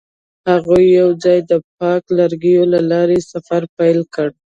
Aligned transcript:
هغوی 0.49 0.85
یوځای 0.99 1.39
د 1.51 1.53
پاک 1.77 2.03
لرګی 2.19 2.55
له 2.73 2.79
لارې 2.91 3.19
سفر 3.31 3.61
پیل 3.77 3.99
کړ. 4.15 4.29